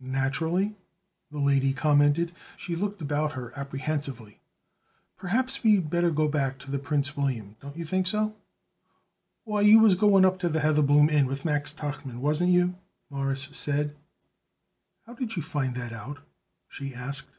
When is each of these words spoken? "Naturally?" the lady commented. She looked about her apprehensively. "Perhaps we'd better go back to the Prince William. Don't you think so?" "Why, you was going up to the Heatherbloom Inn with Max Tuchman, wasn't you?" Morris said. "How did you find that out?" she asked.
"Naturally?" 0.00 0.74
the 1.30 1.38
lady 1.38 1.72
commented. 1.72 2.32
She 2.56 2.74
looked 2.74 3.00
about 3.00 3.34
her 3.34 3.52
apprehensively. 3.54 4.40
"Perhaps 5.16 5.62
we'd 5.62 5.88
better 5.88 6.10
go 6.10 6.26
back 6.26 6.58
to 6.58 6.72
the 6.72 6.78
Prince 6.80 7.16
William. 7.16 7.54
Don't 7.60 7.76
you 7.76 7.84
think 7.84 8.08
so?" 8.08 8.34
"Why, 9.44 9.60
you 9.60 9.78
was 9.78 9.94
going 9.94 10.24
up 10.24 10.40
to 10.40 10.48
the 10.48 10.58
Heatherbloom 10.58 11.08
Inn 11.08 11.26
with 11.26 11.44
Max 11.44 11.72
Tuchman, 11.72 12.18
wasn't 12.20 12.50
you?" 12.50 12.74
Morris 13.10 13.42
said. 13.42 13.94
"How 15.06 15.14
did 15.14 15.36
you 15.36 15.42
find 15.44 15.76
that 15.76 15.92
out?" 15.92 16.18
she 16.68 16.92
asked. 16.92 17.38